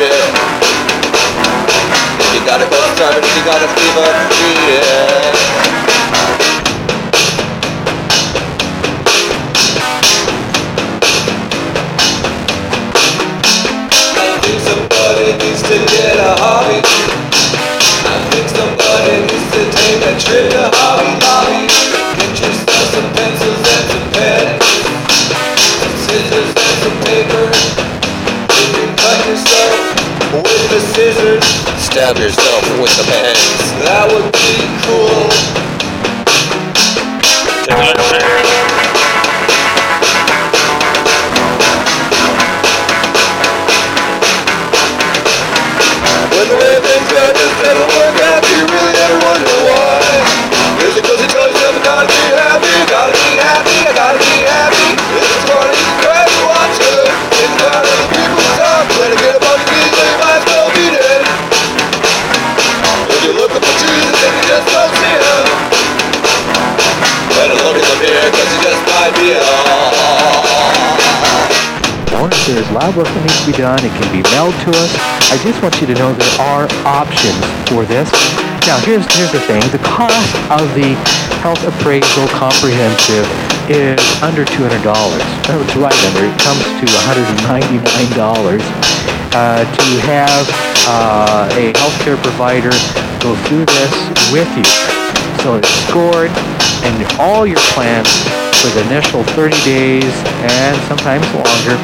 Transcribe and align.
need 0.00 0.40
you 2.32 2.40
got 2.46 2.60
a 2.60 2.66
starving, 2.96 3.22
if 3.22 3.36
you 3.36 3.44
got 3.44 3.60
a 3.60 3.68
fever, 3.68 4.08
treat 4.32 4.64
it. 4.72 4.80
I 14.16 14.38
think 14.40 14.60
somebody 14.64 15.36
needs 15.36 15.62
to 15.68 15.76
get 15.92 16.16
a 16.16 16.32
hobby. 16.40 16.80
I 18.08 18.16
think 18.30 18.48
somebody 18.48 19.20
needs 19.28 19.48
to 19.52 19.60
take 19.70 20.00
a 20.00 20.12
trip 20.18 20.59
stab 31.90 32.16
yourself 32.18 32.62
with 32.80 32.96
the 32.96 33.02
pens. 33.02 33.38
That 33.82 34.06
would 34.12 34.30
be 34.32 34.54
cool. 34.86 35.50
Or 72.20 72.28
if 72.28 72.36
there's 72.44 72.68
lab 72.76 72.92
work 73.00 73.08
that 73.08 73.22
needs 73.24 73.40
to 73.40 73.48
be 73.48 73.56
done, 73.56 73.80
it 73.80 73.88
can 73.96 74.04
be 74.12 74.20
mailed 74.28 74.52
to 74.68 74.70
us. 74.76 74.92
I 75.32 75.40
just 75.40 75.56
want 75.64 75.72
you 75.80 75.88
to 75.88 75.96
know 75.96 76.12
there 76.12 76.36
are 76.44 76.68
options 76.84 77.40
for 77.64 77.88
this. 77.88 78.12
Now, 78.68 78.76
here's 78.84 79.08
here's 79.16 79.32
the 79.32 79.40
thing: 79.48 79.64
the 79.72 79.80
cost 79.80 80.28
of 80.52 80.68
the 80.76 80.92
health 81.40 81.64
appraisal 81.64 82.28
comprehensive 82.36 83.24
is 83.72 83.96
under 84.20 84.44
two 84.44 84.68
hundred 84.68 84.84
dollars. 84.84 85.24
It's 85.48 85.76
right 85.80 85.96
under. 86.12 86.28
It 86.28 86.36
comes 86.44 86.60
to 86.60 86.84
one 86.92 87.06
hundred 87.08 87.24
and 87.24 87.40
ninety-nine 87.48 88.12
dollars 88.12 88.60
uh, 89.32 89.64
to 89.64 89.88
have 90.04 90.44
uh, 90.92 91.48
a 91.56 91.72
healthcare 91.72 92.20
provider 92.20 92.76
go 93.24 93.32
through 93.48 93.64
this 93.64 93.94
with 94.28 94.50
you. 94.60 94.68
So 95.40 95.56
it's 95.56 95.72
scored, 95.88 96.28
and 96.84 97.00
all 97.16 97.48
your 97.48 97.64
plans 97.72 98.12
for 98.60 98.68
the 98.76 98.84
initial 98.92 99.24
30 99.24 99.56
days 99.64 100.12
and 100.44 100.76
sometimes 100.84 101.24
longer 101.32 101.80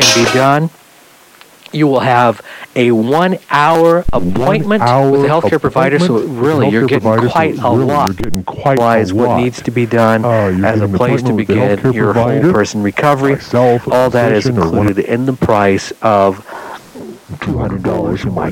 can 0.00 0.24
be 0.24 0.30
done. 0.32 0.70
You 1.72 1.86
will 1.86 2.00
have 2.00 2.42
a 2.74 2.90
one-hour 2.90 4.04
appointment 4.12 4.82
hour 4.82 5.08
with 5.08 5.24
a 5.24 5.28
healthcare 5.28 5.60
provider, 5.60 6.00
so 6.00 6.16
appointment 6.16 6.30
with 6.30 6.38
a 6.38 6.42
really 6.50 6.68
you're 6.70 6.86
getting 6.86 7.00
provider, 7.02 7.28
so 7.28 7.32
quite 7.32 7.58
a 7.58 7.62
really 7.62 7.84
lot. 7.84 8.06
You're 8.08 8.14
getting 8.14 8.44
quite 8.44 8.78
a 8.78 9.14
what 9.14 9.28
lot. 9.28 9.40
needs 9.40 9.62
to 9.62 9.70
be 9.70 9.86
done 9.86 10.24
Uh, 10.24 10.28
as 10.66 10.80
a 10.80 10.88
place 10.88 11.22
to 11.22 11.28
appointment 11.30 11.36
with 11.36 11.46
the 11.46 11.54
begin 11.54 11.92
your 11.92 12.12
whole 12.12 12.52
person 12.52 12.82
recovery. 12.82 13.34
myself, 13.34 13.86
All 13.86 14.10
that 14.10 14.32
is 14.32 14.44
physician, 14.46 14.58
or 14.62 14.70
one 14.72 14.86
of 14.88 14.98
included 14.98 15.12
in 15.12 15.26
the 15.26 15.32
price 15.32 15.92
of 16.02 16.44
$200 17.38 18.24
a 18.24 18.30
month. 18.30 18.48